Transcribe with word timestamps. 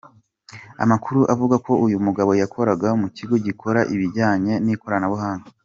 Amakuru 0.83 1.19
avuga 1.33 1.55
ko 1.65 1.71
uyu 1.85 1.97
mugabo 2.05 2.31
yakoraga 2.41 2.89
mu 3.01 3.07
kigo 3.17 3.35
gikora 3.45 3.79
ibijyanye 3.93 4.53
n’Ikoranabuhanga. 4.65 5.47